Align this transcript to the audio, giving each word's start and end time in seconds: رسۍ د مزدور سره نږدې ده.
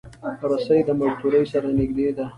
رسۍ 0.49 0.79
د 0.87 0.89
مزدور 0.99 1.33
سره 1.51 1.67
نږدې 1.77 2.07
ده. 2.17 2.25